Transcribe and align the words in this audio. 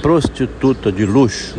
prostituta 0.00 0.90
de 0.90 1.04
luxo. 1.04 1.58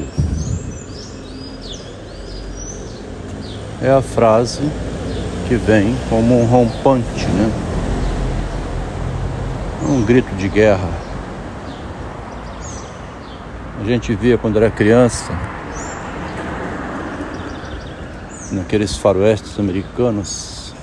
É 3.82 3.92
a 3.92 4.02
frase 4.02 4.62
que 5.48 5.56
vem 5.56 5.96
como 6.10 6.40
um 6.40 6.46
rompante, 6.46 7.26
né? 7.28 7.52
Um 9.88 10.04
grito 10.04 10.34
de 10.36 10.48
guerra. 10.48 10.90
A 13.80 13.84
gente 13.84 14.14
via 14.16 14.38
quando 14.38 14.58
era 14.58 14.70
criança, 14.70 15.32
naqueles 18.52 18.96
faroestes 18.96 19.60
americanos, 19.60 20.74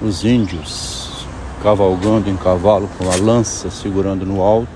os 0.00 0.24
índios 0.24 1.26
cavalgando 1.62 2.30
em 2.30 2.36
cavalo 2.36 2.88
com 2.98 3.10
a 3.10 3.16
lança 3.16 3.70
segurando 3.70 4.24
no 4.24 4.40
alto 4.42 4.75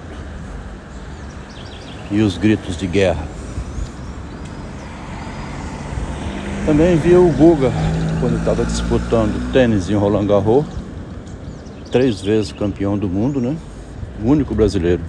e 2.10 2.20
os 2.20 2.36
gritos 2.36 2.76
de 2.76 2.86
guerra. 2.86 3.26
Também 6.66 6.96
via 6.96 7.20
o 7.20 7.30
Guga 7.32 7.72
quando 8.20 8.38
estava 8.38 8.64
disputando 8.64 9.52
tênis 9.52 9.88
em 9.88 9.94
Roland 9.94 10.26
Garros, 10.26 10.66
três 11.90 12.20
vezes 12.20 12.52
campeão 12.52 12.98
do 12.98 13.08
mundo, 13.08 13.40
né? 13.40 13.56
O 14.22 14.28
único 14.28 14.54
brasileiro. 14.54 15.02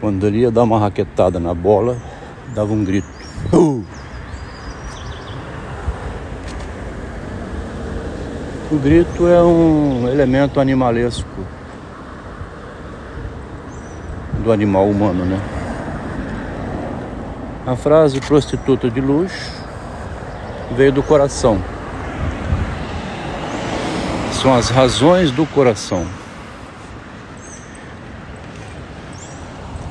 Quando 0.00 0.26
ele 0.26 0.38
ia 0.38 0.50
dar 0.50 0.62
uma 0.62 0.78
raquetada 0.78 1.38
na 1.38 1.52
bola, 1.52 1.96
dava 2.54 2.72
um 2.72 2.84
grito. 2.84 3.08
Uh! 3.52 3.84
O 8.70 8.78
grito 8.78 9.28
é 9.28 9.40
um 9.42 10.08
elemento 10.08 10.58
animalesco 10.58 11.55
do 14.46 14.52
animal 14.52 14.88
humano, 14.88 15.24
né? 15.24 15.40
A 17.66 17.74
frase 17.74 18.20
prostituta 18.20 18.88
de 18.88 19.00
luxo 19.00 19.50
veio 20.76 20.92
do 20.92 21.02
coração. 21.02 21.60
São 24.40 24.54
as 24.54 24.68
razões 24.68 25.32
do 25.32 25.44
coração. 25.46 26.06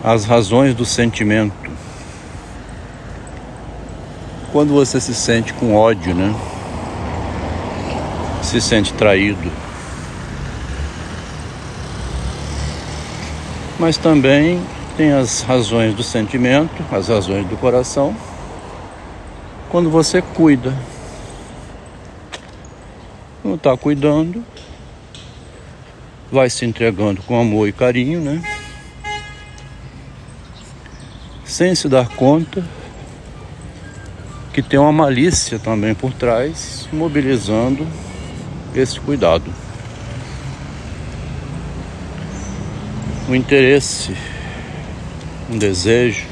As 0.02 0.24
razões 0.24 0.74
do 0.74 0.86
sentimento. 0.86 1.70
Quando 4.54 4.74
você 4.74 5.02
se 5.02 5.14
sente 5.14 5.54
com 5.54 5.76
ódio, 5.76 6.16
né? 6.16 6.34
Se 8.42 8.62
sente 8.62 8.94
traído 8.94 9.65
mas 13.80 13.98
também 13.98 14.62
tem 14.96 15.12
as 15.12 15.42
razões 15.42 15.94
do 15.94 16.04
sentimento, 16.04 16.84
as 16.92 17.10
razões 17.10 17.46
do 17.48 17.58
coração. 17.58 18.16
Quando 19.70 19.90
você 19.90 20.22
cuida, 20.22 20.74
não 23.44 23.56
está 23.56 23.76
cuidando, 23.76 24.44
vai 26.32 26.50
se 26.50 26.66
entregando 26.66 27.22
com 27.24 27.40
amor 27.40 27.68
e 27.68 27.74
carinho, 27.74 28.22
né? 28.22 28.42
Sem 31.44 31.76
se 31.76 31.88
dar 31.88 32.08
conta 32.10 32.64
que 34.54 34.62
tem 34.62 34.80
uma 34.80 34.92
malícia 34.92 35.60
também 35.60 35.94
por 35.94 36.14
trás, 36.14 36.88
mobilizando 36.94 37.86
esse 38.74 39.00
cuidado. 39.00 39.65
Um 43.28 43.36
interesse, 43.36 44.16
um 45.50 45.58
desejo. 45.58 46.28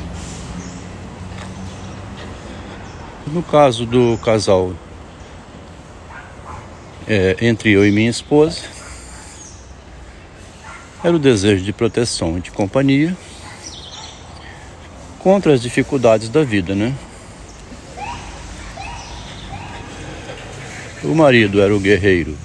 No 3.25 3.41
caso 3.41 3.85
do 3.85 4.17
casal 4.23 4.73
é, 7.07 7.35
entre 7.41 7.71
eu 7.71 7.85
e 7.85 7.91
minha 7.91 8.09
esposa, 8.09 8.61
era 11.03 11.15
o 11.15 11.19
desejo 11.19 11.63
de 11.63 11.73
proteção 11.73 12.37
e 12.37 12.41
de 12.41 12.51
companhia 12.51 13.15
contra 15.19 15.53
as 15.53 15.61
dificuldades 15.61 16.29
da 16.29 16.43
vida, 16.43 16.75
né? 16.75 16.93
O 21.03 21.15
marido 21.15 21.61
era 21.61 21.75
o 21.75 21.79
guerreiro, 21.79 22.37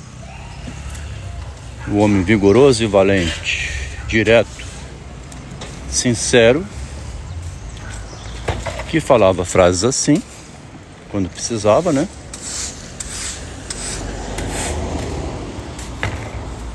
o 1.86 1.98
homem 1.98 2.22
vigoroso 2.22 2.82
e 2.82 2.86
valente, 2.86 3.67
direto, 4.08 4.48
sincero, 5.90 6.66
que 8.88 9.00
falava 9.00 9.44
frases 9.44 9.84
assim, 9.84 10.22
quando 11.10 11.28
precisava, 11.28 11.92
né? 11.92 12.08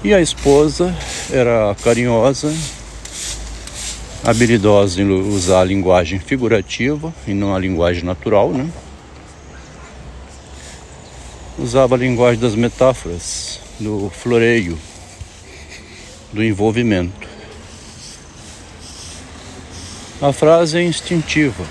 E 0.04 0.14
a 0.14 0.22
esposa 0.22 0.96
era 1.32 1.76
carinhosa, 1.84 2.54
habilidosa 4.24 5.02
em 5.02 5.10
usar 5.10 5.62
a 5.62 5.64
linguagem 5.64 6.20
figurativa 6.20 7.12
e 7.26 7.34
não 7.34 7.56
a 7.56 7.60
linguagem 7.60 8.04
natural, 8.04 8.52
né? 8.52 8.70
Usava 11.58 11.96
a 11.96 11.98
linguagem 11.98 12.40
das 12.40 12.54
metáforas, 12.54 13.60
do 13.80 14.12
floreio, 14.22 14.78
do 16.34 16.44
envolvimento. 16.44 17.28
A 20.20 20.34
frase 20.34 20.80
é 20.80 20.84
instintiva. 20.84 21.64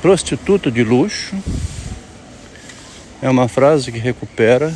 Prostituta 0.00 0.70
de 0.70 0.82
luxo 0.82 1.36
é 3.22 3.30
uma 3.30 3.46
frase 3.46 3.92
que 3.92 3.98
recupera 3.98 4.74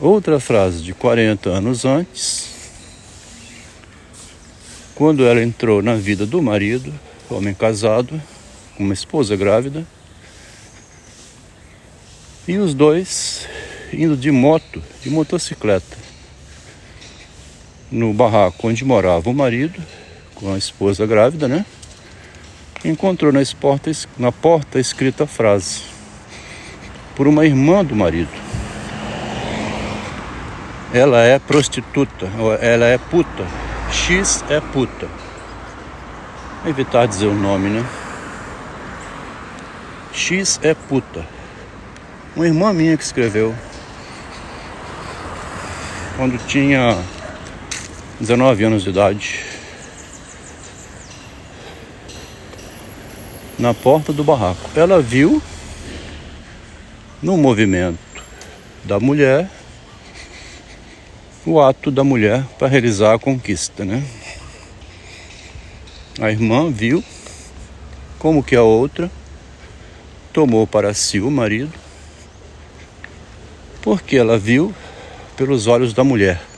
outra 0.00 0.40
frase 0.40 0.82
de 0.82 0.94
40 0.94 1.50
anos 1.50 1.84
antes, 1.84 2.54
quando 4.94 5.26
ela 5.26 5.42
entrou 5.42 5.82
na 5.82 5.96
vida 5.96 6.24
do 6.24 6.40
marido, 6.40 6.92
homem 7.28 7.52
casado, 7.52 8.20
com 8.76 8.84
uma 8.84 8.94
esposa 8.94 9.36
grávida, 9.36 9.86
e 12.48 12.56
os 12.56 12.72
dois 12.74 13.46
indo 13.92 14.16
de 14.16 14.30
moto, 14.30 14.82
de 15.02 15.10
motocicleta 15.10 16.13
no 17.94 18.12
barraco 18.12 18.66
onde 18.68 18.84
morava 18.84 19.30
o 19.30 19.34
marido, 19.34 19.80
com 20.34 20.52
a 20.52 20.58
esposa 20.58 21.06
grávida, 21.06 21.46
né? 21.46 21.64
Encontrou 22.84 23.32
na 23.32 23.40
porta, 23.58 23.92
na 24.18 24.32
porta 24.32 24.80
escrita 24.80 25.24
a 25.24 25.26
frase 25.28 25.82
por 27.14 27.28
uma 27.28 27.46
irmã 27.46 27.84
do 27.84 27.94
marido. 27.94 28.32
Ela 30.92 31.22
é 31.22 31.38
prostituta, 31.38 32.28
ela 32.60 32.86
é 32.86 32.98
puta. 32.98 33.46
X 33.92 34.44
é 34.50 34.60
puta. 34.60 35.06
Vou 36.62 36.70
evitar 36.70 37.06
dizer 37.06 37.26
o 37.26 37.34
nome, 37.34 37.70
né? 37.70 37.86
X 40.12 40.58
é 40.62 40.74
puta. 40.74 41.24
Uma 42.34 42.46
irmã 42.46 42.72
minha 42.72 42.96
que 42.96 43.04
escreveu. 43.04 43.54
Quando 46.16 46.38
tinha 46.46 46.96
19 48.20 48.64
anos 48.64 48.82
de 48.84 48.90
idade. 48.90 49.44
Na 53.58 53.74
porta 53.74 54.12
do 54.12 54.22
barraco. 54.22 54.70
Ela 54.76 55.00
viu 55.00 55.42
no 57.22 57.36
movimento 57.36 57.98
da 58.84 59.00
mulher 59.00 59.50
o 61.46 61.60
ato 61.60 61.90
da 61.90 62.04
mulher 62.04 62.44
para 62.58 62.68
realizar 62.68 63.14
a 63.14 63.18
conquista, 63.18 63.84
né? 63.84 64.04
A 66.20 66.30
irmã 66.30 66.70
viu 66.70 67.02
como 68.18 68.42
que 68.42 68.56
a 68.56 68.62
outra 68.62 69.10
tomou 70.32 70.66
para 70.66 70.94
si 70.94 71.20
o 71.20 71.30
marido, 71.30 71.72
porque 73.82 74.16
ela 74.16 74.38
viu 74.38 74.74
pelos 75.36 75.66
olhos 75.66 75.92
da 75.92 76.02
mulher. 76.02 76.53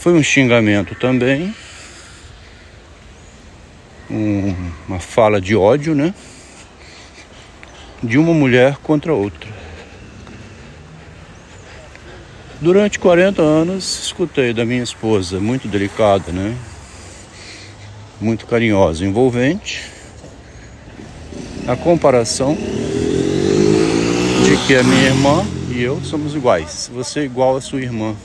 Foi 0.00 0.14
um 0.14 0.22
xingamento 0.22 0.94
também, 0.94 1.54
um, 4.10 4.56
uma 4.88 4.98
fala 4.98 5.38
de 5.38 5.54
ódio, 5.54 5.94
né? 5.94 6.14
De 8.02 8.16
uma 8.16 8.32
mulher 8.32 8.78
contra 8.78 9.12
outra. 9.12 9.50
Durante 12.62 12.98
40 12.98 13.42
anos 13.42 14.04
escutei 14.04 14.54
da 14.54 14.64
minha 14.64 14.82
esposa, 14.82 15.38
muito 15.38 15.68
delicada, 15.68 16.32
né? 16.32 16.56
Muito 18.18 18.46
carinhosa, 18.46 19.04
envolvente, 19.04 19.84
a 21.68 21.76
comparação 21.76 22.56
de 24.46 24.56
que 24.66 24.74
a 24.76 24.82
minha 24.82 25.08
irmã 25.08 25.46
e 25.68 25.82
eu 25.82 26.00
somos 26.02 26.34
iguais. 26.34 26.90
Você 26.94 27.20
é 27.20 27.24
igual 27.24 27.54
a 27.54 27.60
sua 27.60 27.82
irmã. 27.82 28.16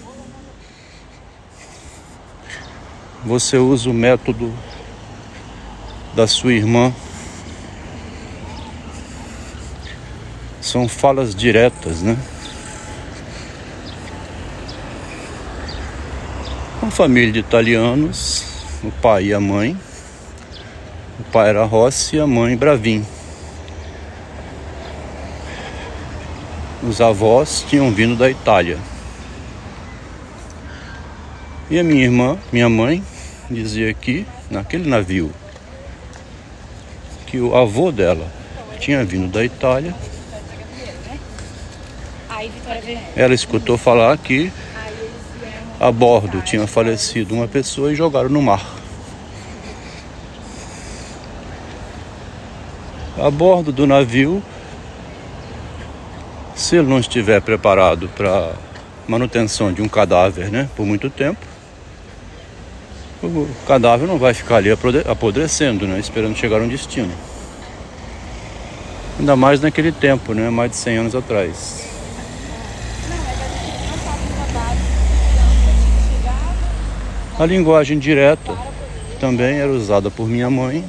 Você 3.26 3.58
usa 3.58 3.90
o 3.90 3.94
método 3.94 4.54
da 6.14 6.28
sua 6.28 6.54
irmã. 6.54 6.94
São 10.62 10.88
falas 10.88 11.34
diretas, 11.34 12.04
né? 12.04 12.16
Uma 16.80 16.92
família 16.92 17.32
de 17.32 17.40
italianos, 17.40 18.46
o 18.84 18.92
pai 18.92 19.26
e 19.26 19.34
a 19.34 19.40
mãe. 19.40 19.76
O 21.20 21.24
pai 21.32 21.50
era 21.50 21.66
Rossi 21.66 22.18
e 22.18 22.20
a 22.20 22.28
mãe 22.28 22.56
Bravin. 22.56 23.04
Os 26.84 27.02
avós 27.02 27.66
tinham 27.68 27.90
vindo 27.90 28.16
da 28.16 28.30
Itália. 28.30 28.78
E 31.72 31.80
a 31.80 31.84
minha 31.84 32.04
irmã, 32.04 32.38
minha 32.52 32.70
mãe, 32.70 33.04
dizia 33.50 33.94
que 33.94 34.26
naquele 34.50 34.90
navio 34.90 35.32
que 37.26 37.40
o 37.40 37.56
avô 37.56 37.92
dela 37.92 38.28
tinha 38.80 39.04
vindo 39.04 39.32
da 39.32 39.44
Itália. 39.44 39.94
Ela 43.16 43.34
escutou 43.34 43.78
falar 43.78 44.18
que 44.18 44.52
a 45.80 45.92
bordo 45.92 46.42
tinha 46.42 46.66
falecido 46.68 47.34
uma 47.36 47.48
pessoa 47.48 47.92
e 47.92 47.96
jogaram 47.96 48.30
no 48.30 48.42
mar. 48.42 48.66
A 53.18 53.30
bordo 53.32 53.72
do 53.72 53.88
navio, 53.88 54.44
se 56.56 56.78
ele 56.78 56.88
não 56.88 57.00
estiver 57.00 57.42
preparado 57.42 58.10
para 58.10 58.54
manutenção 59.08 59.72
de 59.72 59.82
um 59.82 59.88
cadáver, 59.88 60.50
né, 60.50 60.70
por 60.76 60.86
muito 60.86 61.10
tempo, 61.10 61.45
o 63.26 63.50
cadáver 63.68 64.08
não 64.08 64.18
vai 64.18 64.34
ficar 64.34 64.58
ali 64.58 64.70
apodrecendo, 65.06 65.88
né, 65.88 66.00
esperando 66.00 66.36
chegar 66.36 66.62
a 66.62 66.64
um 66.64 66.68
destino. 66.68 67.12
Ainda 69.20 69.36
mais 69.36 69.62
naquele 69.62 69.92
tempo, 69.92 70.34
né, 70.34 70.50
mais 70.50 70.72
de 70.72 70.78
100 70.78 70.98
anos 70.98 71.16
atrás. 71.16 71.84
A 77.38 77.46
linguagem 77.46 78.00
direta 78.00 78.58
também 79.20 79.58
era 79.58 79.72
usada 79.72 80.10
por 80.10 80.28
minha 80.28 80.50
mãe 80.50 80.86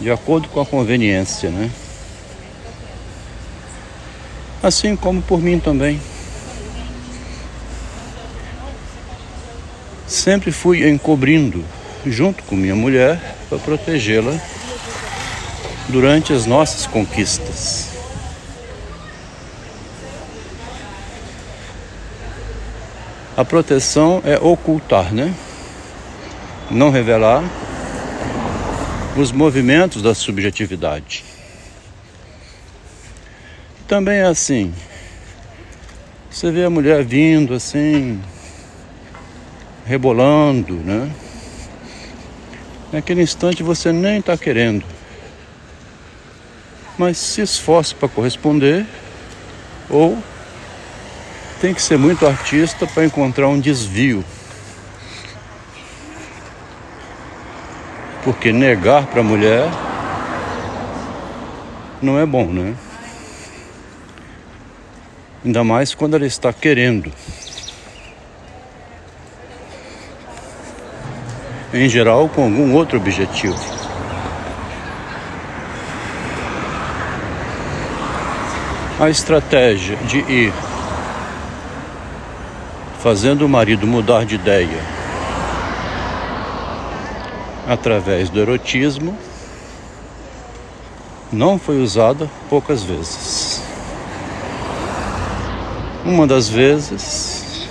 de 0.00 0.10
acordo 0.10 0.48
com 0.48 0.60
a 0.60 0.66
conveniência, 0.66 1.48
né? 1.48 1.70
Assim 4.62 4.94
como 4.96 5.22
por 5.22 5.40
mim 5.40 5.58
também. 5.58 6.00
Sempre 10.12 10.52
fui 10.52 10.86
encobrindo 10.86 11.64
junto 12.04 12.42
com 12.42 12.54
minha 12.54 12.76
mulher 12.76 13.18
para 13.48 13.56
protegê-la 13.56 14.38
durante 15.88 16.34
as 16.34 16.44
nossas 16.44 16.86
conquistas. 16.86 17.88
A 23.34 23.42
proteção 23.42 24.20
é 24.22 24.36
ocultar, 24.36 25.14
né? 25.14 25.34
Não 26.70 26.90
revelar 26.90 27.42
os 29.16 29.32
movimentos 29.32 30.02
da 30.02 30.14
subjetividade. 30.14 31.24
Também 33.88 34.18
é 34.18 34.24
assim. 34.24 34.74
Você 36.30 36.50
vê 36.50 36.64
a 36.64 36.70
mulher 36.70 37.02
vindo 37.02 37.54
assim, 37.54 38.20
rebolando, 39.84 40.74
né? 40.74 41.10
Naquele 42.92 43.22
instante 43.22 43.62
você 43.62 43.92
nem 43.92 44.18
está 44.18 44.36
querendo, 44.36 44.84
mas 46.98 47.16
se 47.16 47.40
esforça 47.40 47.94
para 47.94 48.08
corresponder 48.08 48.86
ou 49.88 50.18
tem 51.60 51.72
que 51.72 51.80
ser 51.80 51.96
muito 51.96 52.26
artista 52.26 52.86
para 52.86 53.04
encontrar 53.04 53.48
um 53.48 53.58
desvio. 53.58 54.24
Porque 58.24 58.52
negar 58.52 59.06
para 59.06 59.20
a 59.20 59.24
mulher 59.24 59.68
não 62.02 62.18
é 62.18 62.26
bom, 62.26 62.46
né? 62.46 62.74
Ainda 65.44 65.64
mais 65.64 65.94
quando 65.94 66.14
ela 66.14 66.26
está 66.26 66.52
querendo. 66.52 67.12
Em 71.72 71.88
geral, 71.88 72.28
com 72.28 72.44
algum 72.44 72.74
outro 72.74 72.98
objetivo. 72.98 73.58
A 79.00 79.08
estratégia 79.08 79.96
de 79.96 80.18
ir 80.18 80.52
fazendo 83.02 83.44
o 83.44 83.48
marido 83.48 83.86
mudar 83.86 84.24
de 84.24 84.36
ideia 84.36 84.78
através 87.66 88.28
do 88.28 88.40
erotismo, 88.40 89.16
não 91.32 91.58
foi 91.58 91.80
usada 91.82 92.28
poucas 92.48 92.82
vezes. 92.82 93.62
Uma 96.04 96.26
das 96.26 96.48
vezes 96.48 97.66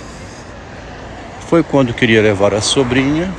foi 1.48 1.62
quando 1.62 1.94
queria 1.94 2.20
levar 2.20 2.54
a 2.54 2.60
sobrinha 2.60 3.32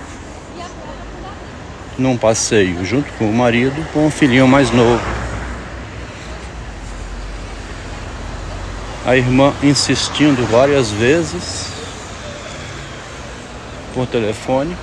num 1.97 2.17
passeio 2.17 2.83
junto 2.85 3.11
com 3.13 3.29
o 3.29 3.33
marido 3.33 3.85
com 3.91 4.07
um 4.07 4.11
filhinho 4.11 4.47
mais 4.47 4.71
novo. 4.71 5.03
A 9.05 9.17
irmã 9.17 9.53
insistindo 9.61 10.47
várias 10.49 10.89
vezes 10.89 11.67
por 13.93 14.07
telefone. 14.07 14.75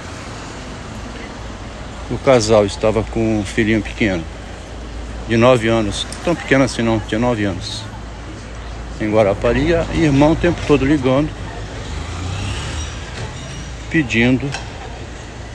O 2.10 2.18
casal 2.18 2.66
estava 2.66 3.02
com 3.02 3.40
um 3.40 3.44
filhinho 3.44 3.80
pequeno, 3.80 4.24
de 5.28 5.36
9 5.36 5.68
anos, 5.68 6.06
tão 6.24 6.34
pequeno 6.34 6.64
assim 6.64 6.82
não, 6.82 6.98
tinha 6.98 7.20
9 7.20 7.44
anos, 7.44 7.84
em 9.00 9.08
Guarapari, 9.12 9.68
e 9.94 10.02
irmão 10.02 10.32
o 10.32 10.36
tempo 10.36 10.60
todo 10.66 10.84
ligando, 10.84 11.30
pedindo 13.88 14.50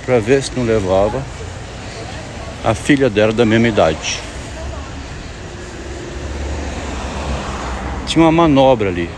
para 0.06 0.20
ver 0.20 0.42
se 0.42 0.52
não 0.56 0.64
levava 0.64 1.22
a 2.66 2.74
filha 2.74 3.10
dela 3.10 3.32
da 3.32 3.46
mesma 3.46 3.68
idade. 3.68 4.20
Tinha 8.08 8.26
uma 8.26 8.32
manobra 8.32 8.90
ali 8.90 9.10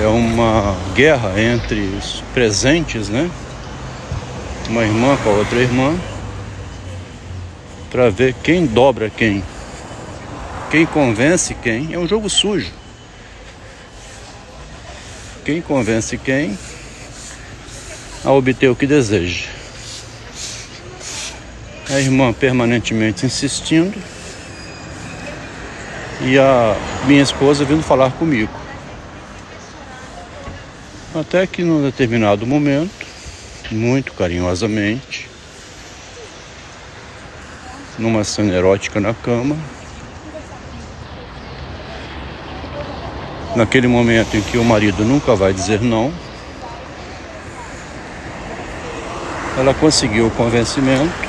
é 0.00 0.06
uma 0.06 0.76
guerra 0.94 1.40
entre 1.40 1.80
os 1.80 2.22
presentes, 2.32 3.08
né? 3.08 3.30
Uma 4.68 4.82
irmã 4.82 5.16
com 5.22 5.30
a 5.30 5.32
outra 5.34 5.58
irmã, 5.58 5.96
para 7.90 8.10
ver 8.10 8.34
quem 8.42 8.66
dobra 8.66 9.10
quem, 9.10 9.44
quem 10.70 10.84
convence 10.84 11.54
quem. 11.54 11.92
É 11.92 11.98
um 11.98 12.08
jogo 12.08 12.28
sujo. 12.28 12.72
Quem 15.44 15.60
convence 15.60 16.16
quem 16.16 16.58
a 18.24 18.32
obter 18.32 18.70
o 18.70 18.76
que 18.76 18.86
deseja. 18.86 19.48
A 21.94 22.00
irmã 22.00 22.32
permanentemente 22.32 23.24
insistindo 23.24 23.96
e 26.22 26.36
a 26.36 26.76
minha 27.06 27.22
esposa 27.22 27.64
vindo 27.64 27.84
falar 27.84 28.10
comigo. 28.10 28.50
Até 31.14 31.46
que 31.46 31.62
num 31.62 31.80
determinado 31.84 32.44
momento, 32.44 33.06
muito 33.70 34.12
carinhosamente, 34.12 35.30
numa 37.96 38.24
cena 38.24 38.52
erótica 38.52 38.98
na 38.98 39.14
cama, 39.14 39.56
naquele 43.54 43.86
momento 43.86 44.36
em 44.36 44.42
que 44.42 44.58
o 44.58 44.64
marido 44.64 45.04
nunca 45.04 45.36
vai 45.36 45.52
dizer 45.52 45.80
não, 45.80 46.12
ela 49.56 49.72
conseguiu 49.72 50.26
o 50.26 50.30
convencimento 50.32 51.23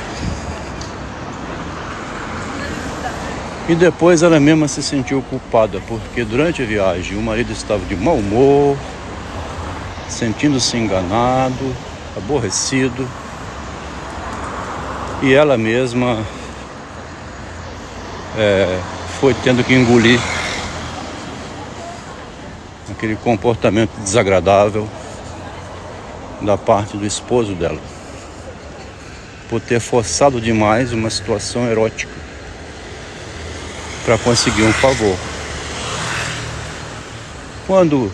e 3.68 3.74
depois 3.74 4.22
ela 4.22 4.38
mesma 4.38 4.68
se 4.68 4.82
sentiu 4.82 5.20
culpada 5.22 5.80
porque 5.88 6.24
durante 6.24 6.62
a 6.62 6.66
viagem 6.66 7.18
o 7.18 7.22
marido 7.22 7.52
estava 7.52 7.84
de 7.84 7.96
mau 7.96 8.16
humor, 8.16 8.76
sentindo-se 10.08 10.76
enganado, 10.76 11.74
aborrecido, 12.16 13.08
e 15.20 15.32
ela 15.34 15.58
mesma 15.58 16.24
é, 18.38 18.80
foi 19.18 19.34
tendo 19.42 19.64
que 19.64 19.74
engolir 19.74 20.20
aquele 22.90 23.16
comportamento 23.16 23.90
desagradável 23.98 24.88
da 26.40 26.56
parte 26.56 26.96
do 26.96 27.04
esposo 27.04 27.54
dela, 27.54 27.80
por 29.48 29.60
ter 29.60 29.80
forçado 29.80 30.40
demais 30.40 30.92
uma 30.92 31.10
situação 31.10 31.66
erótica 31.66 32.25
para 34.06 34.16
conseguir 34.16 34.62
um 34.62 34.72
favor. 34.72 35.16
Quando 37.66 38.10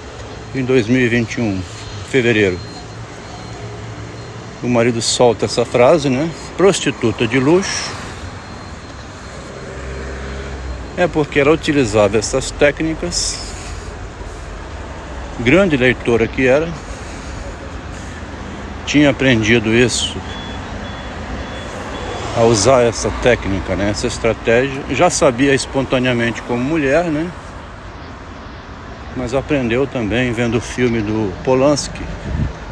em 0.55 0.65
2021, 0.65 1.61
fevereiro, 2.11 2.59
o 4.63 4.69
marido 4.69 5.03
solta 5.03 5.45
essa 5.45 5.67
frase, 5.67 6.09
né? 6.09 6.31
Prostituta 6.57 7.27
de 7.27 7.39
luxo. 7.39 7.91
É 10.97 11.07
porque 11.07 11.41
ela 11.41 11.51
utilizava 11.51 12.17
essas 12.17 12.51
técnicas, 12.51 13.39
grande 15.41 15.77
leitora 15.77 16.27
que 16.27 16.47
era, 16.47 16.69
tinha 18.87 19.11
aprendido 19.11 19.75
isso, 19.75 20.17
a 22.37 22.43
usar 22.43 22.83
essa 22.83 23.11
técnica, 23.23 23.77
né? 23.77 23.91
essa 23.91 24.07
estratégia, 24.07 24.83
já 24.91 25.11
sabia 25.11 25.55
espontaneamente 25.55 26.41
como 26.43 26.63
mulher, 26.63 27.05
né? 27.05 27.31
mas 29.17 29.35
aprendeu 29.35 29.87
também 29.87 30.33
vendo 30.33 30.57
o 30.57 30.61
filme 30.61 31.01
do 31.03 31.33
Polanski, 31.45 32.03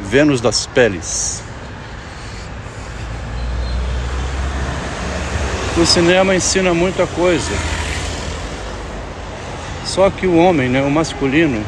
Vênus 0.00 0.40
das 0.40 0.67
Peles. 0.67 1.43
O 5.76 5.87
cinema 5.87 6.35
ensina 6.35 6.75
muita 6.75 7.07
coisa. 7.07 7.52
Só 9.85 10.11
que 10.11 10.26
o 10.26 10.37
homem, 10.37 10.69
né, 10.69 10.83
o 10.83 10.90
masculino, 10.90 11.64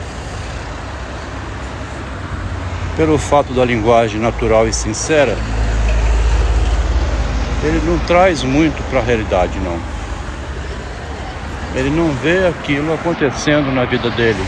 pelo 2.97 3.19
fato 3.19 3.53
da 3.53 3.65
linguagem 3.65 4.21
natural 4.21 4.69
e 4.69 4.73
sincera, 4.73 5.37
ele 7.65 7.81
não 7.85 7.99
traz 8.01 8.43
muito 8.43 8.83
para 8.91 8.99
a 8.99 9.03
realidade, 9.03 9.59
não. 9.61 9.79
Ele 11.75 11.91
não 11.91 12.13
vê 12.15 12.47
aquilo 12.47 12.93
acontecendo 12.93 13.73
na 13.73 13.85
vida 13.85 14.11
dele. 14.11 14.45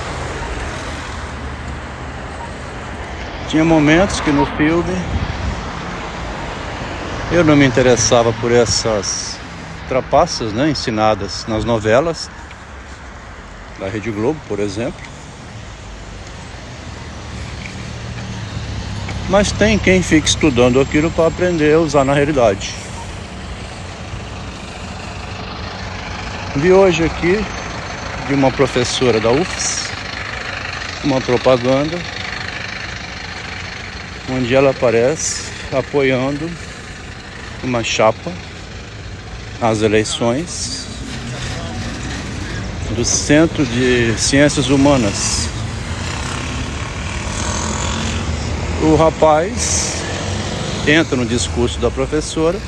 Tinha 3.48 3.64
momentos 3.64 4.20
que 4.20 4.30
no 4.30 4.44
filme 4.44 4.94
eu 7.30 7.44
não 7.44 7.56
me 7.56 7.64
interessava 7.64 8.32
por 8.40 8.50
essas 8.50 9.38
trapaças 9.88 10.52
né, 10.52 10.70
ensinadas 10.70 11.46
nas 11.46 11.64
novelas 11.64 12.28
da 13.78 13.88
Rede 13.88 14.10
Globo, 14.10 14.38
por 14.48 14.58
exemplo. 14.58 15.00
Mas 19.28 19.52
tem 19.52 19.78
quem 19.78 20.02
fique 20.02 20.28
estudando 20.28 20.80
aquilo 20.80 21.10
para 21.10 21.28
aprender 21.28 21.74
a 21.74 21.78
usar 21.78 22.04
na 22.04 22.12
realidade. 22.12 22.83
Vi 26.56 26.72
hoje 26.72 27.02
aqui 27.02 27.44
de 28.28 28.34
uma 28.34 28.48
professora 28.52 29.18
da 29.18 29.28
UFS 29.28 29.88
uma 31.02 31.20
propaganda 31.20 31.98
onde 34.30 34.54
ela 34.54 34.70
aparece 34.70 35.50
apoiando 35.72 36.48
uma 37.62 37.82
chapa 37.82 38.32
às 39.60 39.82
eleições 39.82 40.86
do 42.90 43.04
Centro 43.04 43.66
de 43.66 44.14
Ciências 44.16 44.70
Humanas. 44.70 45.48
O 48.80 48.94
rapaz 48.94 49.94
entra 50.86 51.16
no 51.16 51.26
discurso 51.26 51.80
da 51.80 51.90
professora, 51.90 52.60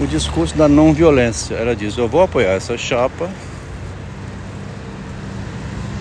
o 0.00 0.06
discurso 0.06 0.56
da 0.56 0.66
não 0.66 0.92
violência. 0.92 1.54
Ela 1.54 1.76
diz: 1.76 1.96
Eu 1.96 2.08
vou 2.08 2.22
apoiar 2.22 2.52
essa 2.52 2.76
chapa 2.76 3.30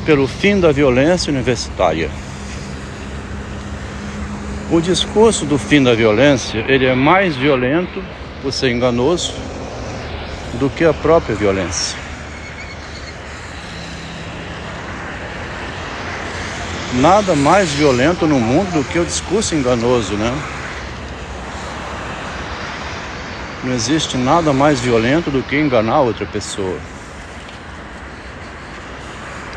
pelo 0.05 0.27
fim 0.27 0.59
da 0.59 0.71
violência 0.71 1.31
universitária. 1.31 2.09
O 4.71 4.79
discurso 4.79 5.45
do 5.45 5.57
fim 5.57 5.83
da 5.83 5.93
violência, 5.93 6.63
ele 6.67 6.85
é 6.85 6.95
mais 6.95 7.35
violento 7.35 8.03
por 8.41 8.53
ser 8.53 8.71
enganoso 8.71 9.33
do 10.53 10.69
que 10.69 10.85
a 10.85 10.93
própria 10.93 11.35
violência. 11.35 11.97
Nada 16.95 17.35
mais 17.35 17.71
violento 17.71 18.25
no 18.25 18.39
mundo 18.39 18.71
do 18.71 18.83
que 18.83 18.97
o 18.97 19.05
discurso 19.05 19.53
enganoso, 19.55 20.15
né? 20.15 20.33
Não 23.63 23.73
existe 23.73 24.15
nada 24.15 24.53
mais 24.53 24.79
violento 24.79 25.29
do 25.29 25.43
que 25.43 25.59
enganar 25.59 25.99
outra 25.99 26.25
pessoa. 26.25 26.77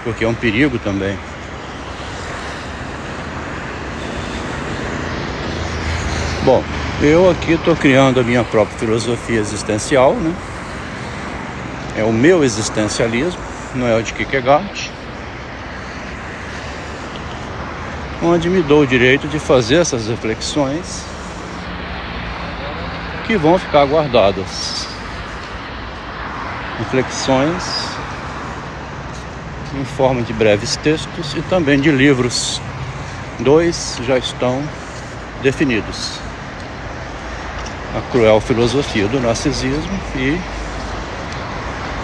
Porque 0.03 0.25
é 0.25 0.29
um 0.29 0.35
perigo 0.35 0.77
também. 0.81 1.17
Bom, 6.45 6.65
eu 7.01 7.31
aqui 7.31 7.53
estou 7.53 7.77
criando 7.77 8.19
a 8.19 8.25
minha 8.25 8.43
própria 8.43 8.77
filosofia 8.77 9.39
existencial, 9.39 10.15
né? 10.15 10.35
É 11.97 12.03
o 12.03 12.13
meu 12.13 12.43
existencialismo, 12.43 13.41
não 13.77 13.87
é 13.87 13.95
o 13.95 14.03
de 14.03 14.13
Kierkegaard. 14.13 14.91
Onde 18.21 18.51
me 18.51 18.63
dou 18.63 18.81
o 18.81 18.87
direito 18.87 19.29
de 19.29 19.39
fazer 19.39 19.77
essas 19.77 20.09
reflexões 20.09 21.12
que 23.33 23.39
vão 23.39 23.59
ficar 23.59 23.87
guardadas. 23.87 24.87
Reflexões 26.79 27.89
em 29.75 29.85
forma 29.87 30.21
de 30.21 30.35
breves 30.35 30.77
textos 30.77 31.33
e 31.35 31.41
também 31.41 31.81
de 31.81 31.91
livros. 31.91 32.61
Dois 33.39 33.99
já 34.07 34.19
estão 34.19 34.63
definidos 35.43 36.19
a 37.97 38.03
cruel 38.13 38.39
filosofia 38.39 39.09
do 39.09 39.19
narcisismo 39.19 39.99
e 40.15 40.39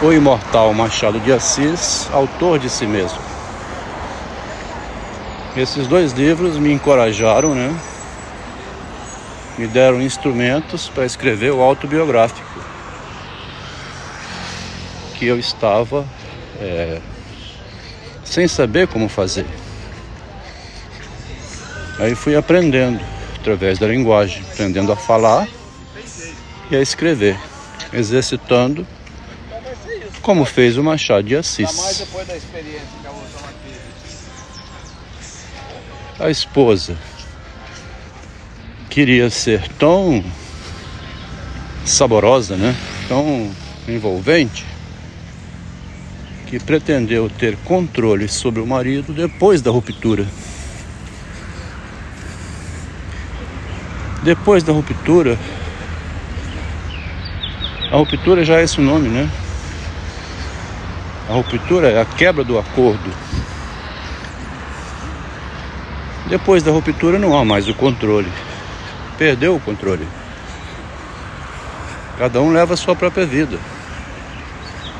o 0.02 0.10
imortal 0.10 0.72
Machado 0.72 1.20
de 1.20 1.30
Assis, 1.30 2.08
autor 2.10 2.58
de 2.58 2.70
si 2.70 2.86
mesmo. 2.86 3.18
Esses 5.54 5.86
dois 5.86 6.12
livros 6.12 6.56
me 6.56 6.72
encorajaram, 6.72 7.54
né? 7.54 7.78
Me 9.58 9.66
deram 9.66 10.00
instrumentos 10.00 10.88
para 10.88 11.04
escrever 11.04 11.50
o 11.50 11.60
autobiográfico 11.60 12.46
que 15.16 15.26
eu 15.26 15.36
estava 15.36 16.06
é, 16.60 17.00
sem 18.24 18.46
saber 18.46 18.86
como 18.86 19.08
fazer. 19.08 19.44
Aí 21.98 22.14
fui 22.14 22.36
aprendendo 22.36 23.00
através 23.40 23.80
da 23.80 23.88
linguagem, 23.88 24.44
aprendendo 24.52 24.92
a 24.92 24.96
falar 24.96 25.48
e 26.70 26.76
a 26.76 26.80
escrever, 26.80 27.36
exercitando 27.92 28.86
como 30.22 30.44
fez 30.44 30.76
o 30.76 30.84
Machado 30.84 31.24
de 31.24 31.34
Assis. 31.34 32.04
A 36.20 36.30
esposa 36.30 36.96
queria 38.98 39.30
ser 39.30 39.62
tão 39.78 40.24
saborosa, 41.84 42.56
né? 42.56 42.74
Tão 43.06 43.48
envolvente 43.86 44.66
que 46.48 46.58
pretendeu 46.58 47.30
ter 47.30 47.56
controle 47.58 48.26
sobre 48.26 48.60
o 48.60 48.66
marido 48.66 49.12
depois 49.12 49.62
da 49.62 49.70
ruptura. 49.70 50.26
Depois 54.24 54.64
da 54.64 54.72
ruptura, 54.72 55.38
a 57.92 57.96
ruptura 57.98 58.44
já 58.44 58.58
é 58.58 58.64
esse 58.64 58.80
o 58.80 58.82
nome, 58.82 59.08
né? 59.08 59.30
A 61.30 61.34
ruptura 61.34 61.88
é 61.88 62.00
a 62.00 62.04
quebra 62.04 62.42
do 62.42 62.58
acordo. 62.58 63.12
Depois 66.26 66.64
da 66.64 66.72
ruptura 66.72 67.16
não 67.16 67.38
há 67.38 67.44
mais 67.44 67.68
o 67.68 67.74
controle. 67.74 68.28
Perdeu 69.18 69.56
o 69.56 69.60
controle. 69.60 70.06
Cada 72.16 72.40
um 72.40 72.52
leva 72.52 72.74
a 72.74 72.76
sua 72.76 72.94
própria 72.94 73.26
vida. 73.26 73.58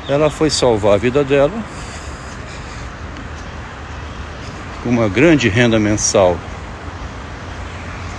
Ela 0.09 0.29
foi 0.29 0.49
salvar 0.49 0.95
a 0.95 0.97
vida 0.97 1.23
dela 1.23 1.57
com 4.83 4.89
uma 4.89 5.07
grande 5.07 5.47
renda 5.47 5.79
mensal 5.79 6.37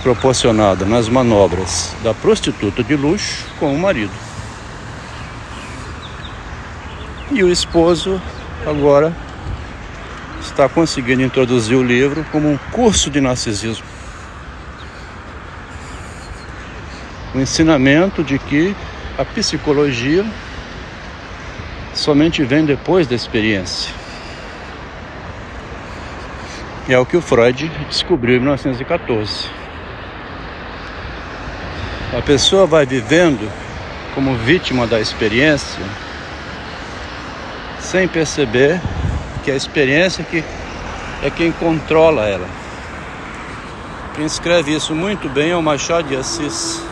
proporcionada 0.01 0.85
nas 0.85 1.07
manobras 1.07 1.93
da 2.03 2.13
prostituta 2.13 2.83
de 2.83 2.95
luxo 2.95 3.45
com 3.59 3.73
o 3.73 3.79
marido. 3.79 4.13
E 7.31 7.43
o 7.43 7.51
esposo 7.51 8.19
agora 8.65 9.15
está 10.41 10.67
conseguindo 10.67 11.21
introduzir 11.21 11.77
o 11.77 11.83
livro 11.83 12.25
como 12.31 12.49
um 12.49 12.57
curso 12.71 13.09
de 13.09 13.21
narcisismo. 13.21 13.90
O 17.33 17.39
ensinamento 17.39 18.23
de 18.23 18.37
que 18.37 18.75
a 19.17 19.23
psicologia 19.23 20.25
somente 21.93 22.43
vem 22.43 22.65
depois 22.65 23.07
da 23.07 23.15
experiência. 23.15 23.93
E 26.87 26.93
é 26.93 26.99
o 26.99 27.05
que 27.05 27.15
o 27.15 27.21
Freud 27.21 27.71
descobriu 27.89 28.35
em 28.35 28.39
1914. 28.39 29.49
A 32.17 32.21
pessoa 32.21 32.65
vai 32.65 32.85
vivendo 32.85 33.49
como 34.13 34.35
vítima 34.35 34.85
da 34.85 34.99
experiência 34.99 35.85
sem 37.79 38.07
perceber 38.07 38.81
que 39.43 39.51
a 39.51 39.55
experiência 39.55 40.23
que 40.23 40.43
é 41.23 41.29
quem 41.29 41.51
controla 41.51 42.27
ela. 42.27 42.47
Quem 44.15 44.25
escreve 44.25 44.75
isso 44.75 44.93
muito 44.93 45.29
bem 45.29 45.51
é 45.51 45.55
o 45.55 45.61
Machado 45.61 46.09
de 46.09 46.15
Assis. 46.15 46.90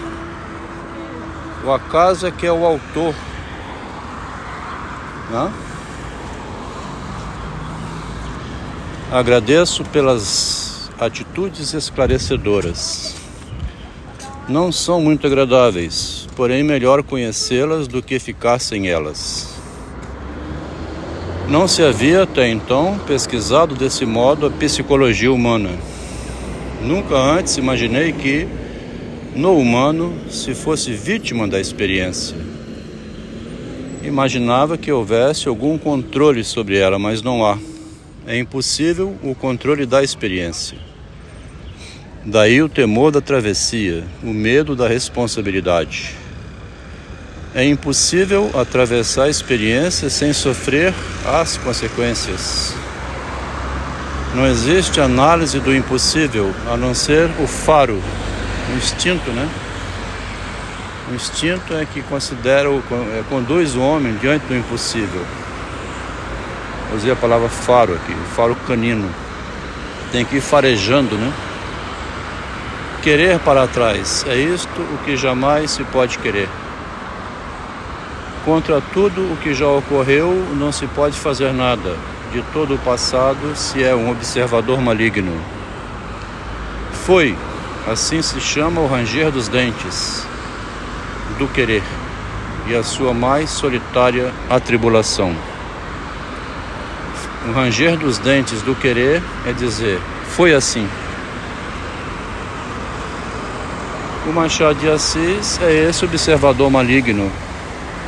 O 1.70 2.26
é 2.26 2.32
que 2.32 2.48
é 2.48 2.52
o 2.52 2.66
autor. 2.66 3.14
Né? 5.30 5.54
Agradeço 9.12 9.86
pelas 9.86 10.90
atitudes 11.00 11.76
esclarecedoras. 11.76 13.16
Não 14.48 14.72
são 14.72 15.00
muito 15.00 15.28
agradáveis, 15.28 16.28
porém 16.36 16.64
melhor 16.64 17.04
conhecê-las 17.04 17.88
do 17.88 18.02
que 18.02 18.18
ficar 18.18 18.58
sem 18.58 18.90
elas. 18.90 19.54
Não 21.48 21.68
se 21.68 21.84
havia 21.84 22.24
até 22.24 22.50
então 22.50 23.00
pesquisado 23.06 23.76
desse 23.76 24.08
modo 24.08 24.48
a 24.48 24.50
psicologia 24.50 25.32
humana. 25.32 25.70
Nunca 26.82 27.16
antes 27.16 27.58
imaginei 27.58 28.12
que, 28.12 28.48
no 29.36 29.58
humano, 29.58 30.14
se 30.30 30.54
fosse 30.54 30.92
vítima 30.92 31.48
da 31.48 31.60
experiência. 31.60 32.36
Imaginava 34.04 34.78
que 34.78 34.92
houvesse 34.92 35.48
algum 35.48 35.78
controle 35.78 36.44
sobre 36.44 36.78
ela, 36.78 36.98
mas 36.98 37.22
não 37.22 37.46
há. 37.46 37.58
É 38.26 38.38
impossível 38.38 39.16
o 39.24 39.36
controle 39.36 39.86
da 39.86 40.04
experiência. 40.04 40.78
Daí 42.26 42.62
o 42.62 42.70
temor 42.70 43.12
da 43.12 43.22
travessia, 43.22 44.04
o 44.24 44.34
medo 44.34 44.76
da 44.76 44.88
responsabilidade. 44.88 46.16
É 47.56 47.66
impossível 47.66 48.52
atravessar 48.54 49.24
a 49.24 49.30
experiência 49.30 50.10
sem 50.10 50.34
sofrer 50.34 50.94
as 51.26 51.58
consequências. 51.58 52.76
Não 54.36 54.46
existe 54.46 55.02
análise 55.02 55.60
do 55.60 55.76
impossível 55.76 56.54
a 56.72 56.78
não 56.78 56.94
ser 56.94 57.30
o 57.42 57.48
faro, 57.48 58.00
o 58.74 58.78
instinto, 58.78 59.32
né? 59.32 59.50
O 61.10 61.16
instinto 61.16 61.74
é 61.74 61.86
que 61.86 62.02
considera, 62.04 62.70
é, 62.70 63.24
conduz 63.30 63.76
o 63.76 63.82
homem 63.82 64.16
diante 64.18 64.46
do 64.46 64.56
impossível. 64.56 65.26
Usei 66.96 67.12
a 67.12 67.16
palavra 67.16 67.50
faro 67.50 67.94
aqui, 67.94 68.16
faro 68.36 68.56
canino. 68.68 69.10
Tem 70.12 70.24
que 70.26 70.38
ir 70.38 70.42
farejando, 70.42 71.16
né? 71.16 71.32
Querer 73.02 73.40
para 73.40 73.66
trás 73.66 74.26
é 74.28 74.36
isto 74.36 74.82
o 74.82 74.98
que 75.06 75.16
jamais 75.16 75.72
se 75.72 75.84
pode 75.86 76.18
querer. 76.20 76.50
Contra 78.44 78.82
tudo 78.94 79.22
o 79.22 79.38
que 79.38 79.54
já 79.54 79.68
ocorreu, 79.68 80.32
não 80.58 80.72
se 80.72 80.86
pode 80.88 81.18
fazer 81.18 81.54
nada. 81.54 81.96
De 82.32 82.42
todo 82.54 82.76
o 82.76 82.80
passado, 82.80 83.56
se 83.56 83.84
é 83.84 83.96
um 83.96 84.12
observador 84.12 84.80
maligno. 84.82 85.40
Foi, 87.06 87.36
assim 87.90 88.22
se 88.22 88.40
chama 88.40 88.82
o 88.82 88.88
ranger 88.88 89.32
dos 89.32 89.48
dentes, 89.48 90.26
do 91.40 91.48
querer, 91.48 91.84
e 92.68 92.76
a 92.76 92.84
sua 92.84 93.14
mais 93.14 93.50
solitária 93.50 94.32
atribulação. 94.50 95.36
O 97.48 97.52
ranger 97.52 97.98
dos 97.98 98.20
dentes 98.20 98.62
do 98.62 98.76
querer 98.76 99.24
é 99.48 99.54
dizer: 99.54 100.00
foi 100.30 100.54
assim. 100.54 100.88
O 104.28 104.32
Machado 104.32 104.78
de 104.80 104.88
Assis 104.88 105.60
é 105.60 105.90
esse 105.90 106.06
observador 106.06 106.70
maligno 106.70 107.32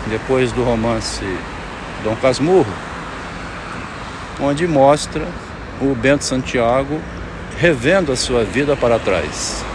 depois 0.08 0.52
do 0.52 0.63
romance 0.63 1.26
Dom 2.04 2.15
Casmurro, 2.17 2.72
onde 4.39 4.67
mostra 4.67 5.28
o 5.82 5.96
Bento 5.96 6.24
Santiago 6.24 7.02
revendo 7.58 8.12
a 8.12 8.15
sua 8.15 8.44
vida 8.44 8.76
para 8.76 9.00
trás. 9.00 9.70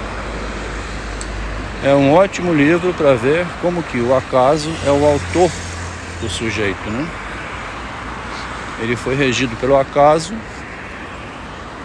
É 1.84 1.94
um 1.94 2.14
ótimo 2.14 2.54
livro 2.54 2.94
para 2.94 3.14
ver 3.14 3.46
como 3.60 3.82
que 3.82 4.00
o 4.00 4.14
acaso 4.16 4.70
é 4.86 4.90
o 4.90 5.04
autor 5.04 5.50
do 6.20 6.28
sujeito, 6.28 6.90
né? 6.90 7.06
Ele 8.80 8.96
foi 8.96 9.14
regido 9.14 9.54
pelo 9.56 9.76
acaso 9.76 10.34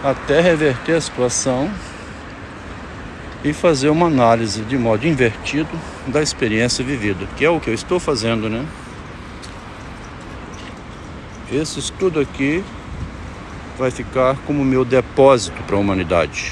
até 0.04 0.42
reverter 0.42 0.96
a 0.96 1.02
situação 1.02 1.70
e 3.44 3.54
fazer 3.54 3.90
uma 3.90 4.08
análise 4.08 4.62
de 4.62 4.78
modo 4.78 5.06
invertido 5.06 5.70
da 6.08 6.22
experiência 6.22 6.84
vivida, 6.84 7.28
que 7.36 7.44
é 7.44 7.50
o 7.50 7.60
que 7.60 7.70
eu 7.70 7.74
estou 7.74 8.00
fazendo, 8.00 8.50
né? 8.50 8.66
Esse 11.52 11.80
estudo 11.80 12.20
aqui 12.20 12.64
vai 13.78 13.92
ficar 13.92 14.38
como 14.48 14.64
meu 14.64 14.86
depósito 14.86 15.62
para 15.64 15.76
a 15.76 15.80
humanidade. 15.80 16.50